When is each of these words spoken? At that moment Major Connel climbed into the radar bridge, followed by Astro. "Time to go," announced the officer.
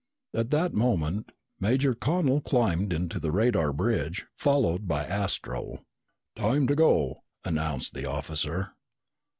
At 0.33 0.49
that 0.49 0.73
moment 0.73 1.31
Major 1.59 1.93
Connel 1.93 2.41
climbed 2.41 2.91
into 2.91 3.19
the 3.19 3.29
radar 3.31 3.71
bridge, 3.71 4.25
followed 4.35 4.87
by 4.87 5.05
Astro. 5.05 5.85
"Time 6.35 6.65
to 6.65 6.73
go," 6.75 7.21
announced 7.45 7.93
the 7.93 8.07
officer. 8.09 8.73